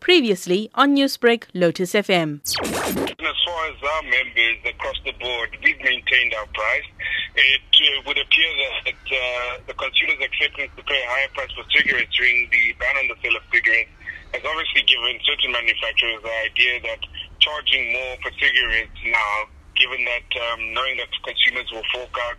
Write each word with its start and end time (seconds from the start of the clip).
Previously 0.00 0.70
on 0.74 0.96
Newsbreak, 0.96 1.44
Lotus 1.54 1.92
FM. 1.92 2.40
As 2.40 3.38
far 3.46 3.60
as 3.68 3.76
our 3.82 4.02
members 4.02 4.58
across 4.66 4.96
the 5.04 5.12
board, 5.20 5.56
we've 5.62 5.80
maintained 5.82 6.34
our 6.34 6.46
price. 6.46 6.88
It 7.36 7.62
uh, 7.62 8.02
would 8.06 8.18
appear 8.18 8.50
that 8.84 9.02
uh, 9.06 9.58
the 9.66 9.74
consumer's 9.74 10.20
acceptance 10.24 10.70
to 10.76 10.82
pay 10.82 11.02
a 11.02 11.08
higher 11.08 11.28
price 11.34 11.52
for 11.52 11.64
cigarettes 11.70 12.10
during 12.16 12.48
the 12.50 12.74
ban 12.78 12.96
on 12.96 13.08
the 13.08 13.16
sale 13.22 13.36
of 13.36 13.42
cigarettes 13.52 13.90
has 14.34 14.42
obviously 14.46 14.82
given 14.86 15.18
certain 15.26 15.52
manufacturers 15.52 16.22
the 16.22 16.34
idea 16.46 16.80
that 16.82 17.00
charging 17.40 17.92
more 17.92 18.16
for 18.22 18.30
cigarettes 18.38 19.00
now, 19.06 19.34
given 19.76 20.04
that 20.04 20.28
um, 20.50 20.74
knowing 20.74 20.96
that 20.98 21.10
consumers 21.22 21.66
will 21.72 21.86
fork 21.92 22.14
out 22.30 22.38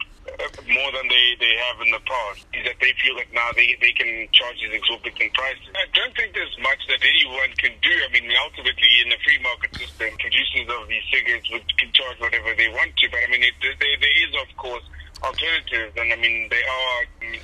more 0.70 0.92
than 0.94 1.08
they, 1.10 1.26
they 1.42 1.54
have 1.66 1.82
in 1.82 1.90
the 1.90 2.04
past, 2.06 2.46
is 2.54 2.64
that 2.66 2.78
they 2.78 2.94
feel 3.02 3.18
that 3.18 3.30
now 3.34 3.50
they, 3.58 3.74
they 3.82 3.92
can 3.92 4.30
charge 4.32 4.58
these 4.62 4.74
exorbitant 4.74 5.34
prices. 5.34 5.66
I 5.74 5.90
don't 5.98 6.14
think 6.14 6.38
there's 6.38 6.54
much 6.62 6.82
that 6.88 7.02
anyone 7.02 7.52
can 7.58 7.74
do. 7.82 7.94
I 8.06 8.10
mean, 8.14 8.30
ultimately, 8.30 8.92
in 9.02 9.10
a 9.12 9.20
free 9.26 9.42
market 9.42 9.74
system, 9.76 10.14
producers 10.22 10.70
of 10.70 10.88
these 10.88 11.06
cigarettes 11.10 11.50
would 11.50 11.66
can 11.78 11.90
charge 11.92 12.18
whatever 12.22 12.54
they 12.54 12.70
want 12.70 12.94
to. 13.02 13.06
But 13.10 13.26
I 13.26 13.28
mean, 13.34 13.44
it, 13.44 13.58
there, 13.62 13.74
there 13.82 14.18
is, 14.22 14.32
of 14.38 14.50
course, 14.58 14.86
alternatives. 15.26 15.94
And 15.98 16.14
I 16.14 16.18
mean, 16.22 16.48
there 16.54 16.66
are 16.70 17.00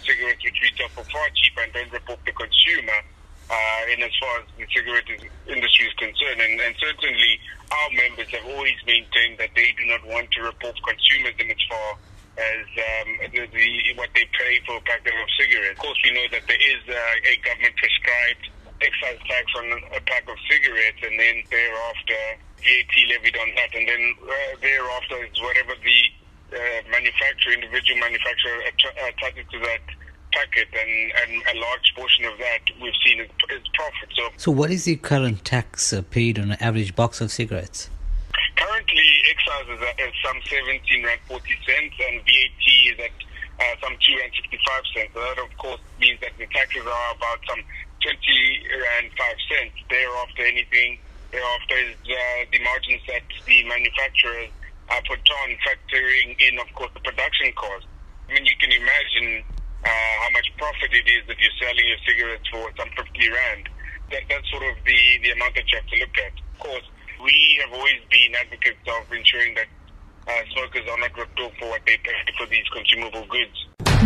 cigarettes 0.05 0.43
which 0.45 0.59
retail 0.61 0.89
for 0.93 1.03
far 1.09 1.27
cheaper 1.33 1.65
and 1.65 1.73
don't 1.73 1.91
rip 1.91 2.09
off 2.09 2.21
the 2.25 2.33
consumer. 2.33 3.01
Uh, 3.47 3.93
in 3.95 4.03
as 4.03 4.11
far 4.19 4.43
as 4.43 4.45
the 4.59 4.67
cigarette 4.75 5.07
industry 5.47 5.87
is 5.87 5.93
concerned, 5.95 6.35
and, 6.43 6.59
and 6.59 6.75
certainly 6.83 7.39
our 7.71 7.89
members 7.95 8.27
have 8.27 8.43
always 8.43 8.75
maintained 8.85 9.39
that 9.39 9.47
they 9.55 9.71
do 9.79 9.87
not 9.87 10.03
want 10.05 10.27
to 10.31 10.43
rip 10.43 10.59
off 10.67 10.75
consumers 10.83 11.31
in 11.39 11.47
far 11.47 11.56
as 12.37 12.65
um, 12.77 13.09
the, 13.33 13.43
the, 13.49 13.69
what 13.97 14.09
they 14.13 14.25
pay 14.37 14.61
for 14.65 14.77
a 14.77 14.83
packet 14.85 15.13
of 15.13 15.27
cigarettes. 15.41 15.73
Of 15.73 15.83
course, 15.89 15.97
we 16.05 16.13
know 16.13 16.27
that 16.31 16.45
there 16.47 16.61
is 16.61 16.81
uh, 16.85 17.29
a 17.29 17.33
government 17.41 17.73
prescribed 17.77 18.45
excise 18.81 19.17
tax 19.25 19.45
on 19.57 19.65
a 19.97 20.01
pack 20.05 20.29
of 20.29 20.37
cigarettes, 20.45 21.01
and 21.01 21.17
then 21.19 21.41
thereafter 21.49 22.21
VAT 22.61 22.93
levied 23.09 23.37
on 23.37 23.49
that, 23.57 23.73
and 23.73 23.89
then 23.89 24.13
uh, 24.21 24.33
thereafter 24.61 25.25
is 25.25 25.41
whatever 25.41 25.73
the 25.81 25.99
uh, 26.53 26.81
manufacturer, 26.93 27.53
individual 27.53 27.99
manufacturer 27.99 28.61
attaches 28.69 29.45
to 29.49 29.59
that 29.65 29.81
packet, 30.31 30.67
and, 30.77 31.11
and 31.25 31.57
a 31.57 31.59
large 31.59 31.89
portion 31.95 32.25
of 32.25 32.37
that 32.37 32.61
we've 32.81 32.93
seen 33.03 33.19
is, 33.19 33.29
is 33.49 33.65
profit. 33.73 34.09
So, 34.13 34.29
So, 34.37 34.51
what 34.51 34.69
is 34.69 34.85
the 34.85 34.95
current 34.97 35.43
tax 35.43 35.91
uh, 35.91 36.03
paid 36.03 36.37
on 36.37 36.51
an 36.51 36.57
average 36.61 36.95
box 36.95 37.19
of 37.19 37.31
cigarettes? 37.31 37.89
currently 38.57 39.09
excise 39.29 39.69
is, 39.69 39.81
at, 39.81 39.99
is 40.01 40.13
some 40.25 40.37
17 40.49 41.05
rand 41.05 41.21
40 41.27 41.41
cents, 41.65 41.95
and 42.09 42.21
VAT 42.25 42.65
is 42.89 42.97
at 42.99 43.15
uh, 43.59 43.75
some 43.81 43.93
2 43.93 44.17
rand 44.17 44.31
65 44.35 44.83
cents. 44.93 45.11
So 45.13 45.16
that, 45.33 45.43
of 45.43 45.51
course, 45.57 45.81
means 45.99 46.19
that 46.21 46.31
the 46.37 46.47
taxes 46.53 46.85
are 46.85 47.09
about 47.15 47.39
some 47.49 47.61
20 48.01 48.15
and 48.99 49.11
5 49.11 49.35
cents. 49.49 49.75
Thereafter, 49.89 50.43
anything 50.45 50.99
thereafter 51.31 51.75
is 51.75 51.95
uh, 52.07 52.45
the 52.51 52.59
margins 52.63 53.01
that 53.07 53.23
the 53.45 53.63
manufacturers 53.67 54.49
uh, 54.89 55.01
put 55.07 55.19
on, 55.19 55.47
factoring 55.67 56.35
in, 56.39 56.59
of 56.59 56.69
course, 56.75 56.91
the 56.93 57.03
production 57.03 57.51
cost. 57.53 57.85
I 58.29 58.33
mean, 58.33 58.45
you 58.45 58.55
can 58.59 58.71
imagine 58.71 59.43
uh, 59.83 60.13
how 60.23 60.29
much 60.31 60.47
profit 60.57 60.91
it 60.91 61.07
is 61.07 61.23
if 61.27 61.37
you're 61.39 61.59
selling 61.59 61.87
your 61.87 62.01
cigarettes 62.07 62.47
for 62.51 62.71
some 62.77 62.89
50 62.95 63.29
rand. 63.29 63.69
That, 64.11 64.23
that's 64.29 64.47
sort 64.51 64.63
of 64.63 64.75
the, 64.85 64.99
the 65.23 65.31
amount 65.35 65.55
that 65.55 65.67
you 65.67 65.77
have 65.79 65.87
to 65.87 65.97
look 65.99 66.15
at. 66.15 66.31
Of 66.31 66.59
course, 66.59 66.87
we 67.19 67.59
have 67.63 67.73
always 67.73 67.99
been 68.09 68.35
advocates 68.35 68.79
of 68.87 69.11
ensuring 69.11 69.55
that 69.55 69.67
uh, 70.27 70.43
smokers 70.53 70.87
are 70.87 70.99
not 70.99 71.11
ripped 71.17 71.39
off 71.39 71.51
for 71.59 71.69
what 71.69 71.81
they 71.85 71.97
pay 72.03 72.15
for 72.37 72.47
these 72.47 72.67
consumable 72.71 73.25
goods. 73.27 73.76